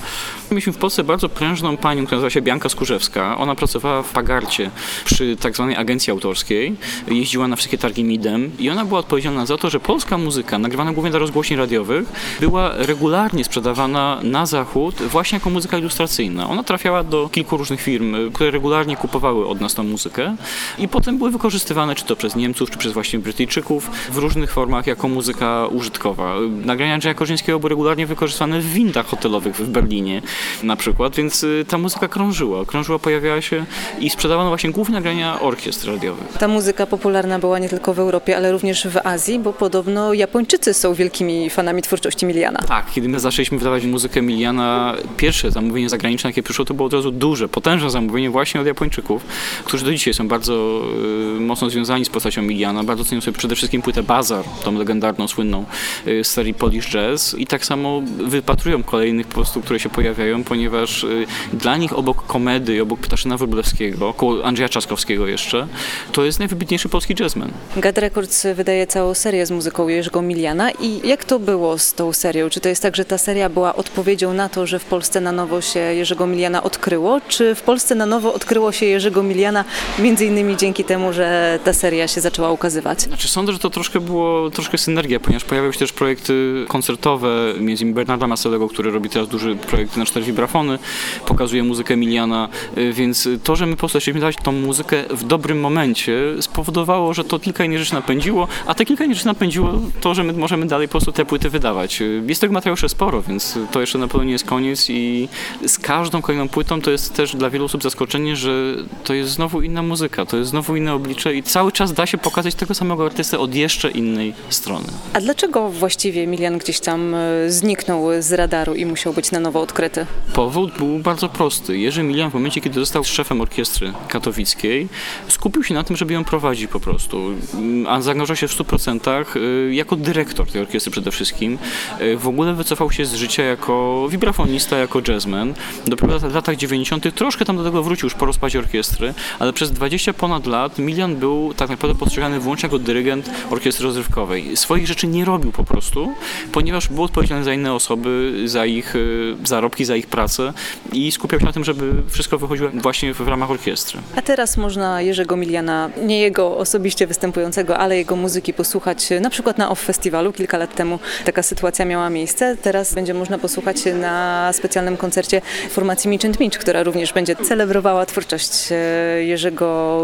Mieliśmy 0.52 0.74
w 0.74 0.78
Polsce 0.78 1.04
bardzo 1.04 1.30
prężną 1.30 1.78
panią, 1.78 2.06
która 2.06 2.18
nazywa 2.18 2.30
się 2.30 2.42
Bianka 2.42 2.70
Skurzewska. 2.70 3.38
Ona 3.38 3.56
pracowała 3.56 4.04
w 4.04 4.10
Pagarcie 4.10 4.72
przy 5.06 5.38
tak 5.38 5.56
zwanej 5.56 5.76
agencji 5.76 6.12
autorskiej. 6.12 6.76
Jeździła 7.08 7.48
na 7.48 7.56
wszystkie 7.56 7.78
targi 7.78 8.04
Midem 8.04 8.52
i 8.60 8.70
ona 8.70 8.86
była 8.86 9.00
odpowiedzialna 9.00 9.46
za 9.46 9.58
to, 9.58 9.70
że 9.70 9.80
polska 9.80 10.18
muzyka, 10.18 10.60
nagrywana 10.60 10.94
głównie 10.94 11.12
dla 11.12 11.20
rozgłośni 11.20 11.56
radiowych, 11.56 12.06
była 12.40 12.72
regularnie 12.78 13.44
sprzedawana 13.44 14.20
na 14.24 14.46
zachód 14.46 14.96
właśnie 15.02 15.36
jako 15.36 15.50
muzyka 15.50 15.78
ilustracyjna. 15.78 16.50
Ona 16.50 16.64
trafiała 16.64 17.04
do 17.04 17.30
kilku 17.30 17.58
różnych 17.58 17.82
firm, 17.82 18.32
które 18.34 18.52
regularnie 18.52 18.98
kupowały 18.98 19.48
od 19.48 19.62
nas 19.62 19.74
tą 19.74 19.84
muzykę 19.84 20.36
i 20.78 20.88
potem 20.88 21.18
były 21.18 21.32
wykorzystywane 21.32 21.96
czy 21.96 22.06
to 22.06 22.16
przez 22.16 22.36
Niemców, 22.36 22.72
czy 22.72 22.78
przez 22.78 22.94
właśnie 22.94 23.20
Brytyjczyków 23.20 23.90
w 24.12 24.18
różnych 24.18 24.52
formach 24.52 24.88
jako 24.88 25.08
muzyka 25.08 25.68
użytkowa. 25.68 26.36
Nagrania 26.66 26.94
Andrzeja 26.94 27.16
Korzyńskiego 27.16 27.60
były 27.60 27.70
regularnie 27.70 28.08
wykorzystywane 28.08 28.60
w 28.60 28.66
windach 28.66 29.06
hotelowych 29.06 29.56
w 29.56 29.70
Berlinie 29.70 30.22
na 30.64 30.76
przykład, 30.76 31.16
więc 31.16 31.44
y, 31.44 31.66
ta 31.68 31.78
muzyka 31.78 32.08
krążyła, 32.08 32.66
krążyła, 32.66 33.00
pojawiała 33.00 33.42
się 33.42 33.66
i 34.00 34.10
sprzedawano 34.10 34.50
właśnie 34.50 34.72
głównie 34.72 34.96
nagrania 34.96 35.42
orkiestr 35.42 35.88
radiowych. 35.88 36.38
Ta 36.40 36.48
muzyka 36.48 36.86
popularna 36.86 37.40
była 37.40 37.60
nie 37.60 37.70
tylko 37.70 37.94
w 37.94 38.00
Europie, 38.00 38.38
ale 38.38 38.52
również 38.52 38.88
w 38.88 38.98
Azji, 39.04 39.40
bo 39.40 39.54
podobno 39.54 40.14
Japończycy 40.14 40.74
są 40.74 40.94
wielkimi 40.94 41.50
fanami 41.50 41.82
twórczości 41.82 42.26
Miliana. 42.26 42.60
Tak, 42.60 42.86
kiedy 42.94 43.10
my 43.10 43.20
zaczęliśmy 43.20 43.58
wydawać 43.58 43.86
muzykę 43.86 44.22
Miliana, 44.22 44.96
pierwsze 45.18 45.52
zamówienie 45.52 45.90
zagraniczne, 45.90 46.30
jakie 46.30 46.44
przyszło, 46.44 46.66
to 46.66 46.74
było 46.74 46.88
od 46.88 46.94
razu 46.94 47.12
duże, 47.12 47.50
potężne 47.50 47.90
zamówienie 47.90 48.30
właśnie 48.30 48.62
od 48.62 48.68
Japończyków, 48.68 49.24
którzy 49.66 49.86
do 49.86 49.92
dzisiaj 49.92 50.14
są 50.14 50.28
bardzo 50.28 50.45
y, 50.54 51.40
mocno 51.40 51.70
związani 51.70 52.06
z 52.06 52.10
postacią 52.10 52.42
Miliana. 52.42 52.84
Bardzo 52.84 53.04
cenią 53.06 53.22
sobie 53.22 53.38
przede 53.38 53.56
wszystkim 53.56 53.82
płytę 53.82 54.04
Bazar, 54.04 54.46
tą 54.64 54.78
legendarną, 54.78 55.28
słynną 55.28 55.66
y, 56.08 56.24
z 56.24 56.28
serii 56.28 56.54
Polish 56.54 56.90
Jazz 56.90 57.36
i 57.38 57.48
tak 57.48 57.66
samo 57.66 58.02
wypatrują 58.18 58.84
kolejnych 58.84 59.28
po 59.28 59.34
prostu, 59.34 59.62
które 59.62 59.80
się 59.80 59.90
pojawiają, 59.90 60.44
ponieważ 60.44 61.04
y, 61.04 61.26
dla 61.54 61.78
nich 61.78 61.98
obok 61.98 62.26
komedy, 62.28 62.82
obok 62.82 63.00
Ptaszyna 63.00 63.38
Wróblewskiego, 63.38 64.14
koło 64.14 64.46
Andrzeja 64.46 64.70
Czaskowskiego 64.70 65.28
jeszcze, 65.28 65.68
to 66.12 66.26
jest 66.26 66.40
najwybitniejszy 66.40 66.90
polski 66.90 67.16
jazzman. 67.20 67.52
Gad 67.78 67.98
Records 67.98 68.48
wydaje 68.56 68.88
całą 68.88 69.14
serię 69.14 69.46
z 69.46 69.52
muzyką 69.52 69.88
Jerzego 69.88 70.22
Miliana 70.22 70.72
i 70.72 71.08
jak 71.08 71.26
to 71.26 71.40
było 71.40 71.78
z 71.78 71.94
tą 71.94 72.14
serią? 72.14 72.50
Czy 72.50 72.60
to 72.60 72.70
jest 72.70 72.82
tak, 72.82 72.96
że 72.96 73.06
ta 73.06 73.18
seria 73.18 73.50
była 73.50 73.76
odpowiedzią 73.76 74.34
na 74.34 74.50
to, 74.50 74.68
że 74.68 74.80
w 74.80 74.86
Polsce 74.86 75.22
na 75.22 75.32
nowo 75.32 75.62
się 75.62 75.80
Jerzego 75.80 76.28
Miliana 76.28 76.64
odkryło, 76.64 77.22
czy 77.28 77.56
w 77.56 77.62
Polsce 77.62 77.96
na 77.96 78.06
nowo 78.06 78.34
odkryło 78.34 78.72
się 78.72 78.86
Jerzego 78.86 79.24
Miliana 79.24 79.66
między 80.00 80.16
między 80.16 80.35
innymi 80.36 80.58
dzięki 80.58 80.84
temu, 80.84 81.14
że 81.14 81.60
ta 81.64 81.74
seria 81.74 82.08
się 82.08 82.22
zaczęła 82.22 82.52
ukazywać? 82.52 83.02
Znaczy 83.02 83.28
sądzę, 83.28 83.54
że 83.54 83.60
to 83.60 83.70
troszkę 83.70 84.00
było 84.00 84.50
troszkę 84.50 84.78
synergia, 84.78 85.20
ponieważ 85.20 85.44
pojawiały 85.44 85.74
się 85.74 85.80
też 85.80 85.94
projekty 85.94 86.66
koncertowe, 86.68 87.54
między 87.60 87.84
innymi 87.84 87.96
Bernarda 87.96 88.28
Maselego, 88.28 88.68
który 88.68 88.92
robi 88.92 89.10
teraz 89.10 89.28
duży 89.28 89.56
projekt 89.56 89.98
na 89.98 90.06
cztery 90.06 90.26
vibrafony, 90.26 90.80
pokazuje 91.26 91.64
muzykę 91.64 91.94
Emiliana, 91.94 92.50
y, 92.78 92.94
więc 92.94 93.30
to, 93.44 93.56
że 93.56 93.66
my 93.66 93.72
po 93.74 93.80
prostu 93.80 94.00
chcieliśmy 94.00 94.22
dać 94.22 94.36
tą 94.44 94.52
muzykę 94.52 95.04
w 95.10 95.24
dobrym 95.24 95.60
momencie 95.60 96.18
spowodowało, 96.42 97.14
że 97.14 97.24
to 97.24 97.40
kilka 97.40 97.66
innych 97.66 97.80
rzeczy 97.80 97.94
napędziło, 97.94 98.48
a 98.66 98.74
te 98.76 98.86
kilka 98.86 99.04
innych 99.04 99.18
rzeczy 99.18 99.28
napędziło 99.28 99.74
to, 100.02 100.14
że 100.16 100.24
my 100.24 100.34
możemy 100.34 100.66
dalej 100.68 100.88
po 100.88 100.92
prostu 100.92 101.12
te 101.12 101.26
płyty 101.26 101.50
wydawać. 101.50 102.02
Y, 102.02 102.24
Jest 102.28 102.42
tego 102.42 102.54
materiału 102.54 102.74
jeszcze 102.74 102.90
sporo, 102.90 103.22
więc 103.22 103.60
to 103.72 103.82
jeszcze 103.82 103.98
na 103.98 104.08
pewno 104.08 104.24
nie 104.24 104.32
jest 104.32 104.46
koniec 104.46 104.90
i 104.90 105.30
z 105.66 105.80
każdą 105.80 106.22
kolejną 106.22 106.50
płytą 106.50 106.82
to 106.82 106.92
jest 106.92 107.14
też 107.14 107.36
dla 107.36 107.50
wielu 107.50 107.66
osób 107.66 107.84
zaskoczenie, 107.84 108.36
że 108.36 108.76
to 109.04 109.14
jest 109.14 109.32
znowu 109.32 109.62
inna 109.62 109.82
muzyka, 109.82 110.25
to 110.26 110.38
jest 110.38 110.50
znowu 110.50 110.76
inne 110.76 110.94
oblicze 110.94 111.36
i 111.36 111.44
cały 111.44 111.72
czas 111.72 111.94
da 111.94 112.06
się 112.06 112.18
pokazać 112.18 112.56
tego 112.56 112.74
samego 112.74 113.06
artystę 113.06 113.40
od 113.40 113.56
jeszcze 113.56 113.92
innej 113.92 114.34
strony. 114.50 114.86
A 115.14 115.22
dlaczego 115.22 115.70
właściwie 115.70 116.22
Emilian 116.24 116.58
gdzieś 116.58 116.80
tam 116.80 117.16
e, 117.16 117.52
zniknął 117.52 118.08
z 118.20 118.34
radaru 118.34 118.76
i 118.76 118.86
musiał 118.86 119.14
być 119.14 119.32
na 119.32 119.40
nowo 119.40 119.62
odkryty? 119.62 120.06
Powód 120.34 120.78
był 120.78 121.00
bardzo 121.00 121.30
prosty. 121.30 121.78
Jerzy 121.78 122.04
Milian 122.04 122.32
w 122.32 122.34
momencie, 122.34 122.62
kiedy 122.62 122.80
został 122.80 123.04
szefem 123.04 123.42
orkiestry 123.42 123.94
katowickiej, 124.08 124.88
skupił 125.28 125.64
się 125.64 125.74
na 125.74 125.84
tym, 125.84 125.96
żeby 125.98 126.14
ją 126.14 126.24
prowadzić 126.24 126.68
po 126.72 126.80
prostu. 126.80 127.18
Mm, 127.54 127.88
A 127.88 128.02
zaangażował 128.02 128.36
się 128.36 128.48
w 128.48 128.58
100% 128.58 129.38
y, 129.38 129.74
jako 129.74 129.96
dyrektor 129.96 130.52
tej 130.52 130.62
orkiestry 130.62 130.92
przede 130.92 131.12
wszystkim. 131.12 131.58
Y, 132.02 132.18
W 132.18 132.28
ogóle 132.28 132.54
wycofał 132.54 132.92
się 132.92 133.06
z 133.06 133.14
życia 133.14 133.44
jako 133.44 134.08
wibrafonista, 134.10 134.78
jako 134.78 135.02
jazzman. 135.08 135.54
Dopiero 135.88 136.20
w 136.20 136.36
latach 136.36 136.56
90. 136.56 137.16
troszkę 137.16 137.46
tam 137.46 137.58
do 137.58 137.64
tego 137.64 137.84
wrócił 137.84 138.06
już 138.06 138.14
po 138.14 138.26
rozpadzie 138.26 138.60
orkiestry, 138.60 139.14
ale 139.40 139.54
przez 139.54 139.72
20 139.72 140.14
ponad 140.16 140.48
lat 140.48 140.80
Milian 140.80 141.16
był 141.16 141.54
tak 141.54 141.70
naprawdę 141.70 142.00
postrzegany 142.00 142.40
wyłącznie 142.40 142.68
jako 142.68 142.80
dyrygent 142.80 143.30
orkiestry 143.50 143.86
rozrywkowej. 143.86 144.58
Swoich 144.58 144.88
rzeczy 144.88 145.08
nie 145.08 145.26
robił 145.26 145.52
po 145.52 145.64
prostu, 145.64 146.14
ponieważ 146.52 146.88
był 146.88 147.04
odpowiedzialny 147.04 147.44
za 147.44 147.54
inne 147.54 147.74
osoby, 147.74 148.42
za 148.46 148.66
ich 148.66 148.96
y, 148.96 149.36
zarobki, 149.44 149.86
za 149.86 149.96
ich 149.96 150.08
pracę 150.08 150.54
i 150.94 151.12
skupiał 151.12 151.40
się 151.40 151.46
na 151.46 151.54
tym, 151.54 151.64
żeby 151.64 151.94
wszystko 152.10 152.38
wychodziło 152.38 152.70
właśnie 152.74 153.14
w 153.14 153.28
ramach 153.28 153.52
orkiestry. 153.52 154.00
A 154.16 154.22
teraz 154.22 154.58
można 154.58 155.02
Jerzego 155.02 155.38
Miliana, 155.38 155.90
nie 156.04 156.20
jego 156.20 156.58
osobiście 156.58 157.08
występującego, 157.08 157.78
ale 157.78 157.98
jego 157.98 158.16
muzyki 158.16 158.54
posłuchać 158.54 159.12
e, 159.12 159.20
na 159.20 159.30
przykład 159.30 159.58
na 159.58 159.70
OFF 159.70 159.86
Festiwalu. 159.86 160.34
Kilka 160.34 160.58
lat 160.58 160.76
temu 160.76 161.00
taka 161.26 161.44
sytuacja 161.44 161.86
miała 161.86 162.10
miejsce. 162.10 162.58
Teraz 162.62 162.94
będzie 162.94 163.14
można 163.14 163.38
posłuchać 163.38 163.78
na 164.02 164.50
specjalnym 164.54 164.98
koncercie 164.98 165.42
formacji 165.70 166.10
Mitch 166.10 166.40
Mitch, 166.40 166.60
która 166.60 166.84
również 166.84 167.14
będzie 167.14 167.36
celebrowała 167.36 168.06
twórczość 168.06 168.52
e, 168.72 169.26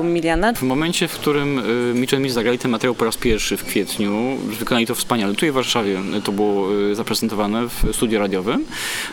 Miliana. 0.04 0.54
W 0.54 0.62
momencie, 0.62 1.08
w 1.08 1.14
którym 1.14 1.60
y, 1.60 1.94
Mitchell 1.96 2.22
Mitch 2.22 2.34
zagrali 2.34 2.60
ten 2.60 2.72
materiał 2.72 2.96
po 2.96 3.06
raz 3.06 3.18
pierwszy 3.18 3.58
w 3.58 3.66
kwietniu, 3.66 4.38
wykonali 4.60 4.88
to 4.88 4.96
wspaniale. 4.96 5.34
Tutaj 5.34 5.52
w 5.52 5.54
Warszawie 5.54 6.00
to 6.24 6.32
było 6.32 6.76
y, 6.92 6.96
zaprezentowane 6.96 7.68
w 7.68 7.96
studiu 7.96 8.20
radiowym. 8.20 8.66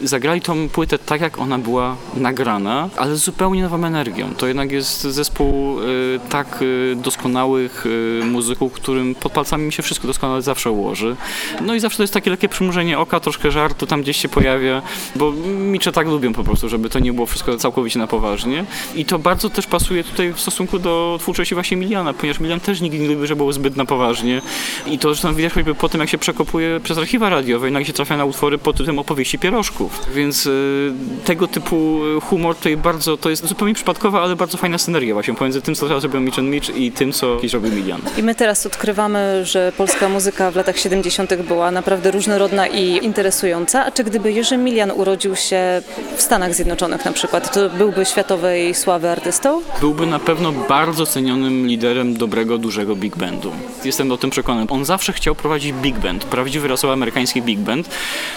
Zagrali 0.03 0.41
tą 0.41 0.69
płytę 0.69 0.99
tak, 0.99 1.21
jak 1.21 1.39
ona 1.39 1.59
była 1.59 1.97
nagrana, 2.17 2.89
ale 2.97 3.17
z 3.17 3.25
zupełnie 3.25 3.63
nową 3.63 3.85
energią. 3.85 4.35
To 4.35 4.47
jednak 4.47 4.73
jest 4.73 5.03
zespół 5.03 5.81
y, 5.81 5.85
tak 6.29 6.65
doskonałych 6.97 7.85
muzyków, 8.25 8.73
którym 8.73 9.15
pod 9.15 9.33
palcami 9.33 9.65
mi 9.65 9.73
się 9.73 9.83
wszystko 9.83 10.07
doskonale 10.07 10.43
zawsze 10.43 10.71
ułoży. 10.71 11.17
No 11.61 11.75
i 11.75 11.81
zawsze 11.81 11.97
to 11.97 12.03
jest 12.03 12.15
takie 12.15 12.31
lekkie 12.31 12.49
przymrużenie 12.49 12.99
oka, 12.99 13.21
troszkę 13.21 13.51
żartu 13.51 13.87
tam 13.87 14.03
gdzieś 14.03 14.17
się 14.17 14.29
pojawia, 14.29 14.83
bo 15.17 15.33
Micze 15.59 15.93
tak 15.93 16.07
lubią 16.07 16.33
po 16.33 16.45
prostu, 16.45 16.69
żeby 16.69 16.91
to 16.91 16.99
nie 16.99 17.13
było 17.13 17.27
wszystko 17.27 17.57
całkowicie 17.57 17.99
na 17.99 18.07
poważnie. 18.07 18.65
I 18.95 19.05
to 19.05 19.19
bardzo 19.19 19.51
też 19.51 19.67
pasuje 19.67 20.05
tutaj 20.05 20.33
w 20.33 20.41
stosunku 20.41 20.68
do 20.79 21.19
twórczości 21.21 21.55
właśnie 21.55 21.77
Miliana, 21.77 22.13
ponieważ 22.13 22.41
Milian 22.41 22.61
też 22.61 22.81
nigdy 22.81 22.99
nie 22.99 23.37
było 23.37 23.53
zbyt 23.53 23.77
na 23.77 23.85
poważnie. 23.85 24.43
I 24.87 24.99
to 24.99 25.09
zresztą 25.09 25.35
widać 25.35 25.53
choćby 25.53 25.75
po 25.75 25.89
tym, 25.89 26.01
jak 26.01 26.11
się 26.11 26.19
przekopuje 26.19 26.81
przez 26.81 26.99
archiwa 26.99 27.29
radiowe, 27.29 27.67
jednak 27.67 27.87
się 27.87 27.93
trafia 27.93 28.17
na 28.17 28.25
utwory 28.25 28.59
pod 28.59 28.77
tytułem 28.77 28.99
opowieści 28.99 29.39
pierożków. 29.39 30.01
Więc 30.15 30.47
y, 30.47 30.93
tego 31.25 31.49
typu 31.49 32.01
humor 32.23 32.57
tutaj 32.57 32.77
bardzo, 32.77 33.17
to 33.17 33.31
jest 33.31 33.47
zupełnie 33.47 33.75
przypadkowa, 33.75 34.23
ale 34.23 34.37
bardzo 34.37 34.59
fajna 34.59 34.79
synergia 34.79 35.15
właśnie 35.15 35.35
pomiędzy 35.35 35.63
tym, 35.63 35.75
co 35.75 35.89
teraz 35.89 36.03
robią 36.03 36.21
Mitch 36.21 36.39
and 36.39 36.49
Mitch 36.49 36.77
i 36.77 36.93
tym, 36.93 37.13
co 37.13 37.37
kiedyś 37.37 37.53
robił 37.53 37.73
Milian. 37.73 38.01
I 38.17 38.23
my 38.23 38.35
teraz 38.35 38.67
odkrywamy, 38.67 39.45
że 39.45 39.73
polska 39.77 40.09
muzyka 40.09 40.51
w 40.51 40.57
latach 40.57 40.79
70. 40.79 41.35
była 41.35 41.71
naprawdę 41.71 42.11
różnorodna 42.11 42.67
i 42.67 43.05
interesująca. 43.05 43.85
A 43.85 43.91
czy 43.91 44.05
gdyby 44.05 44.33
Jerzy 44.33 44.57
Milian 44.57 44.91
urodził 44.91 45.37
się 45.37 45.83
w 46.17 46.23
Stanach 46.23 46.55
Zjednoczonych 46.55 47.05
na 47.05 47.13
przykład, 47.13 47.55
to 47.55 47.71
byłby 47.71 48.05
światowej 48.05 48.75
sławy 48.75 49.11
artystą? 49.11 49.63
Byłby 49.81 50.07
na 50.07 50.19
pewno 50.19 50.53
bardzo 50.69 51.07
cenionym 51.07 51.67
liderem 51.67 52.17
dobrego, 52.17 52.59
dużego 52.59 52.97
big 52.97 53.17
bandu. 53.17 53.53
Jestem 53.85 54.13
o 54.13 54.17
tym 54.17 54.31
przekonany. 54.31 54.67
On 54.71 54.85
zawsze 54.85 55.13
chciał 55.13 55.35
prowadzić 55.35 55.73
big 55.73 55.99
band, 55.99 56.25
prawdziwy 56.25 56.69
rasowy 56.69 56.93
amerykański 56.93 57.43
big 57.43 57.59
band. 57.59 57.91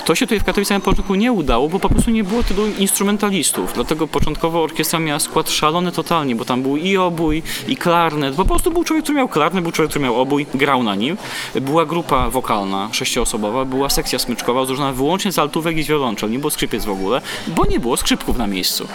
To 0.05 0.15
się 0.15 0.25
tutaj 0.25 0.39
w 0.39 0.43
Katowicach 0.43 0.77
na 0.77 0.85
początku 0.85 1.15
nie 1.15 1.31
udało, 1.31 1.69
bo 1.69 1.79
po 1.79 1.89
prostu 1.89 2.11
nie 2.11 2.23
było 2.23 2.43
tylu 2.43 2.67
instrumentalistów. 2.79 3.73
Dlatego 3.73 4.07
początkowo 4.07 4.63
orkiestra 4.63 4.99
miała 4.99 5.19
skład 5.19 5.49
szalony 5.49 5.91
totalnie, 5.91 6.35
bo 6.35 6.45
tam 6.45 6.61
był 6.61 6.77
i 6.77 6.97
obój, 6.97 7.43
i 7.67 7.77
klarnet. 7.77 8.35
Po 8.35 8.45
prostu 8.45 8.71
był 8.71 8.83
człowiek, 8.83 9.03
który 9.03 9.17
miał 9.17 9.27
klarnet, 9.27 9.63
był 9.63 9.71
człowiek, 9.71 9.89
który 9.89 10.05
miał 10.05 10.21
obój, 10.21 10.45
grał 10.53 10.83
na 10.83 10.95
nim. 10.95 11.17
Była 11.61 11.85
grupa 11.85 12.29
wokalna, 12.29 12.89
sześcioosobowa, 12.91 13.65
była 13.65 13.89
sekcja 13.89 14.19
smyczkowa 14.19 14.65
złożona 14.65 14.93
wyłącznie 14.93 15.31
z 15.31 15.39
altówek 15.39 15.77
i 15.77 15.83
z 15.83 15.87
wiolonczel. 15.87 16.31
Nie 16.31 16.39
było 16.39 16.51
skrzypiec 16.51 16.85
w 16.85 16.89
ogóle, 16.89 17.21
bo 17.47 17.65
nie 17.65 17.79
było 17.79 17.97
skrzypków 17.97 18.37
na 18.37 18.47
miejscu. 18.47 18.87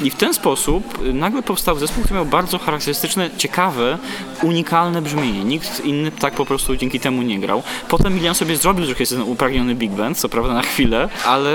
I 0.00 0.10
w 0.10 0.14
ten 0.14 0.34
sposób 0.34 0.98
nagle 1.12 1.42
powstał 1.42 1.78
zespół, 1.78 2.04
który 2.04 2.14
miał 2.14 2.26
bardzo 2.26 2.58
charakterystyczne, 2.74 3.30
ciekawe, 3.36 3.98
unikalne 4.42 5.02
brzmienie. 5.02 5.44
Nikt 5.44 5.84
inny 5.84 6.10
tak 6.10 6.34
po 6.34 6.44
prostu 6.44 6.76
dzięki 6.76 7.00
temu 7.00 7.22
nie 7.22 7.38
grał. 7.38 7.62
Potem 7.88 8.14
Milian 8.14 8.34
sobie 8.34 8.56
zrobił, 8.56 8.84
że 8.84 8.94
jest 9.00 9.12
ten 9.12 9.22
upragniony 9.22 9.74
big 9.74 9.90
band, 9.90 10.18
co 10.18 10.28
prawda 10.28 10.54
na 10.54 10.62
chwilę, 10.62 11.08
ale 11.24 11.50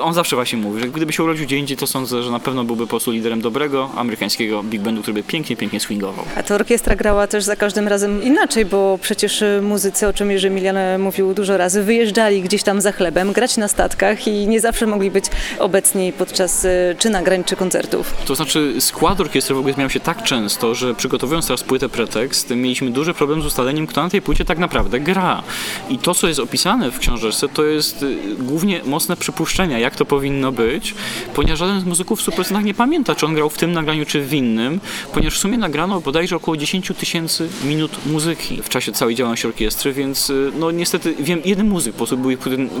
on 0.00 0.14
zawsze 0.14 0.36
właśnie 0.36 0.58
mówi, 0.58 0.80
że 0.80 0.88
gdyby 0.88 1.12
się 1.12 1.22
urodził 1.22 1.46
gdzie 1.46 1.58
indziej, 1.58 1.76
to 1.76 1.86
sądzę, 1.86 2.22
że 2.22 2.30
na 2.30 2.40
pewno 2.40 2.64
byłby 2.64 2.82
po 2.82 2.90
prostu 2.90 3.10
liderem 3.10 3.40
dobrego 3.40 3.90
amerykańskiego 3.96 4.62
big 4.62 4.82
bandu, 4.82 5.02
który 5.02 5.14
by 5.14 5.22
pięknie, 5.22 5.56
pięknie 5.56 5.80
swingował. 5.80 6.24
A 6.36 6.42
ta 6.42 6.54
orkiestra 6.54 6.96
grała 6.96 7.26
też 7.26 7.44
za 7.44 7.56
każdym 7.56 7.88
razem 7.88 8.22
inaczej, 8.22 8.64
bo 8.64 8.98
przecież 9.02 9.42
y, 9.42 9.60
muzycy, 9.62 10.08
o 10.08 10.12
czym 10.12 10.30
Jerzy 10.30 10.50
Milian 10.50 10.76
e, 10.76 10.98
mówił 10.98 11.34
dużo 11.34 11.56
razy, 11.56 11.82
wyjeżdżali 11.82 12.42
gdzieś 12.42 12.62
tam 12.62 12.80
za 12.80 12.92
chlebem, 12.92 13.32
grać 13.32 13.56
na 13.56 13.68
statkach 13.68 14.28
i 14.28 14.48
nie 14.48 14.60
zawsze 14.60 14.86
mogli 14.86 15.10
być 15.10 15.24
obecni 15.58 16.12
podczas 16.12 16.64
y, 16.64 16.96
czy 16.98 17.10
nagrań, 17.10 17.44
czy 17.44 17.56
koncertów. 17.56 18.14
To 18.24 18.34
znaczy 18.34 18.74
skład 18.80 19.20
orkiestry 19.20 19.54
w 19.54 19.58
ogóle 19.58 19.74
zmieniał 19.74 19.90
się 19.90 20.00
tak 20.00 20.22
często, 20.22 20.57
że 20.74 20.94
przygotowując 20.94 21.46
teraz 21.46 21.62
płytę 21.62 21.88
Pretekst, 21.88 22.50
mieliśmy 22.50 22.90
duży 22.90 23.14
problem 23.14 23.42
z 23.42 23.46
ustaleniem, 23.46 23.86
kto 23.86 24.02
na 24.02 24.10
tej 24.10 24.22
płycie 24.22 24.44
tak 24.44 24.58
naprawdę 24.58 25.00
gra. 25.00 25.42
I 25.90 25.98
to, 25.98 26.14
co 26.14 26.28
jest 26.28 26.40
opisane 26.40 26.90
w 26.90 26.98
książeczce, 26.98 27.48
to 27.48 27.64
jest 27.64 28.02
y, 28.02 28.18
głównie 28.38 28.80
mocne 28.84 29.16
przypuszczenia, 29.16 29.78
jak 29.78 29.96
to 29.96 30.04
powinno 30.04 30.52
być, 30.52 30.94
ponieważ 31.34 31.58
żaden 31.58 31.80
z 31.80 31.84
muzyków 31.84 32.20
w 32.20 32.26
100% 32.26 32.64
nie 32.64 32.74
pamięta, 32.74 33.14
czy 33.14 33.26
on 33.26 33.34
grał 33.34 33.50
w 33.50 33.58
tym 33.58 33.72
nagraniu, 33.72 34.06
czy 34.06 34.22
w 34.22 34.34
innym, 34.34 34.80
ponieważ 35.12 35.34
w 35.34 35.38
sumie 35.38 35.58
nagrano 35.58 36.00
bodajże 36.00 36.36
około 36.36 36.56
10 36.56 36.92
tysięcy 36.98 37.48
minut 37.64 38.06
muzyki 38.06 38.62
w 38.62 38.68
czasie 38.68 38.92
całej 38.92 39.14
działalności 39.14 39.46
orkiestry, 39.46 39.92
więc 39.92 40.30
y, 40.30 40.52
no 40.58 40.70
niestety 40.70 41.14
wiem, 41.20 41.40
jeden 41.44 41.68
muzyk 41.68 41.92
po 41.92 41.96
prostu 41.96 42.18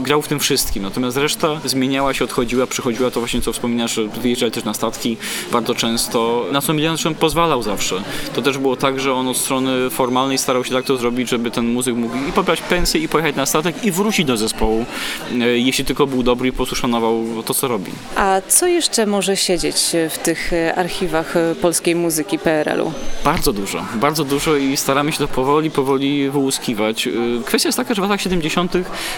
grał 0.02 0.22
w 0.22 0.28
tym 0.28 0.38
wszystkim, 0.38 0.82
natomiast 0.82 1.16
reszta 1.16 1.60
zmieniała 1.64 2.14
się, 2.14 2.24
odchodziła, 2.24 2.66
przychodziła, 2.66 3.10
to 3.10 3.20
właśnie 3.20 3.40
co 3.40 3.52
wspominasz, 3.52 4.00
wyjeżdżali 4.22 4.52
też 4.52 4.64
na 4.64 4.74
statki 4.74 5.16
bardzo 5.52 5.74
często, 5.74 6.46
na 6.52 6.60
co 6.60 6.74
Milian 6.74 6.96
pozwalał 7.20 7.62
zawsze. 7.68 8.02
To 8.34 8.42
też 8.42 8.58
było 8.58 8.76
tak, 8.76 9.00
że 9.00 9.14
on 9.14 9.28
od 9.28 9.36
strony 9.36 9.90
formalnej 9.90 10.38
starał 10.38 10.64
się 10.64 10.74
tak 10.74 10.84
to 10.84 10.96
zrobić, 10.96 11.28
żeby 11.28 11.50
ten 11.50 11.72
muzyk 11.72 11.94
mógł 11.94 12.16
i 12.28 12.32
pobrać 12.32 12.60
pensję, 12.62 13.00
i 13.00 13.08
pojechać 13.08 13.36
na 13.36 13.46
statek, 13.46 13.84
i 13.84 13.90
wrócić 13.90 14.26
do 14.26 14.36
zespołu, 14.36 14.84
y, 15.32 15.58
jeśli 15.58 15.84
tylko 15.84 16.06
był 16.06 16.22
dobry 16.22 16.48
i 16.48 16.52
po 16.52 16.56
prostu 16.56 16.76
szanował 16.76 17.24
to, 17.44 17.54
co 17.54 17.68
robi. 17.68 17.92
A 18.16 18.40
co 18.48 18.66
jeszcze 18.66 19.06
może 19.06 19.36
siedzieć 19.36 19.76
w 20.10 20.18
tych 20.18 20.52
e, 20.52 20.74
archiwach 20.74 21.36
e, 21.36 21.54
polskiej 21.54 21.94
muzyki 21.94 22.38
PRL-u? 22.38 22.92
Bardzo 23.24 23.52
dużo, 23.52 23.84
bardzo 23.94 24.24
dużo 24.24 24.56
i 24.56 24.76
staramy 24.76 25.12
się 25.12 25.18
to 25.18 25.28
powoli, 25.28 25.70
powoli 25.70 26.30
wyłuskiwać. 26.30 27.06
Y, 27.06 27.12
Kwestia 27.44 27.68
jest 27.68 27.76
taka, 27.76 27.94
że 27.94 28.02
w 28.02 28.04
latach 28.04 28.20
70. 28.20 28.72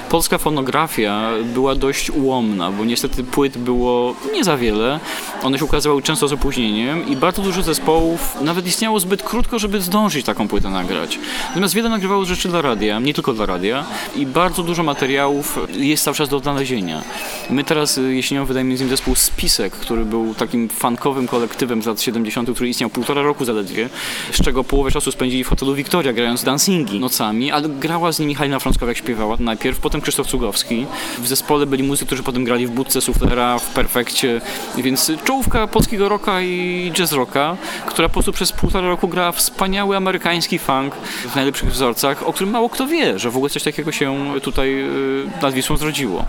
polska 0.09 0.39
fonografia 0.39 1.31
była 1.45 1.75
dość 1.75 2.11
ułomna, 2.11 2.71
bo 2.71 2.85
niestety 2.85 3.25
płyt 3.25 3.59
było 3.59 4.15
nie 4.35 4.45
za 4.45 4.57
wiele. 4.57 5.01
One 5.43 5.59
się 5.59 5.65
ukazywały 5.65 6.03
często 6.03 6.29
z 6.29 6.33
opóźnieniem 6.33 7.09
i 7.09 7.17
bardzo 7.17 7.43
dużo 7.43 7.63
zespołów 7.63 8.37
nawet 8.41 8.67
istniało 8.67 9.01
zbyt 9.01 9.23
krótko, 9.23 9.59
żeby 9.59 9.81
zdążyć 9.81 10.27
taką 10.27 10.49
płytę 10.49 10.71
nagrać. 10.71 11.19
Natomiast 11.49 11.75
wiele 11.75 11.89
nagrywało 11.89 12.25
rzeczy 12.25 12.49
dla 12.49 12.63
radia, 12.63 13.01
nie 13.01 13.15
tylko 13.15 13.33
dla 13.33 13.47
radia 13.47 13.85
i 14.17 14.27
bardzo 14.27 14.63
dużo 14.63 14.83
materiałów 14.83 15.59
jest 15.77 16.05
cały 16.05 16.17
czas 16.17 16.29
do 16.29 16.37
odnalezienia. 16.37 17.03
My 17.51 17.65
teraz 17.65 17.99
y, 17.99 18.15
jesienią 18.15 18.45
wydajemy 18.45 18.77
z 18.77 18.81
nim 18.81 18.89
zespół 18.89 19.15
Spisek, 19.15 19.73
który 19.73 20.05
był 20.05 20.35
takim 20.35 20.69
funkowym 20.69 21.29
kolektywem 21.29 21.83
z 21.83 21.87
lat 21.87 22.01
70., 22.01 22.51
który 22.55 22.69
istniał 22.69 22.91
półtora 22.91 23.23
roku 23.23 23.45
zaledwie, 23.45 23.89
z 24.33 24.43
czego 24.43 24.65
połowę 24.65 24.91
czasu 24.91 25.13
spędzili 25.13 25.45
w 25.45 25.49
hotelu 25.49 25.75
Victoria, 25.75 26.13
grając 26.13 26.45
dancingi 26.45 27.01
nocami, 27.01 27.53
ale 27.53 27.69
grała 27.69 28.13
z 28.13 28.19
nimi 28.19 28.35
Halina 28.35 28.59
jak 28.87 28.97
śpiewała 28.97 29.37
najpierw, 29.41 29.79
potem 29.79 30.01
Krzysztof 30.01 30.27
Cugowski. 30.27 30.87
W 31.19 31.29
zespole 31.29 31.67
byli 31.67 31.83
muzycy, 31.83 32.07
którzy 32.07 32.23
potem 32.23 32.45
grali 32.45 32.67
w 32.67 32.71
Budce 32.71 33.01
Suflera, 33.01 33.59
w 33.59 33.67
Perfekcie, 33.67 34.41
więc 34.77 35.13
czołówka 35.25 35.67
polskiego 35.67 36.09
rocka 36.09 36.43
i 36.43 36.91
jazz 36.95 37.13
rocka, 37.13 37.57
która 37.87 38.09
po 38.09 38.23
sposób 38.31 38.37
przez 38.37 38.53
półtora 38.53 38.89
roku 38.89 39.09
gra 39.09 39.33
wspaniały 39.33 39.97
amerykański 39.97 40.59
funk 40.59 40.95
w 41.29 41.37
najlepszych 41.37 41.73
wzorcach, 41.73 42.29
o 42.29 42.33
którym 42.33 42.53
mało 42.53 42.69
kto 42.69 42.87
wie, 42.87 43.19
że 43.19 43.31
w 43.31 43.37
ogóle 43.37 43.51
coś 43.51 43.63
takiego 43.63 43.93
się 43.93 44.35
tutaj 44.43 44.83
y, 44.83 45.43
nad 45.43 45.55
Wisłą 45.55 45.77
zrodziło. 45.77 46.25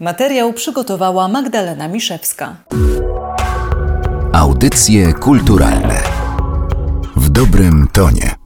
Materiał 0.00 0.52
przygotowała 0.52 1.28
Magdalena 1.28 1.88
Miszewska. 1.88 2.56
Audycje 4.32 5.12
kulturalne 5.12 6.02
w 7.16 7.28
dobrym 7.28 7.88
tonie. 7.92 8.37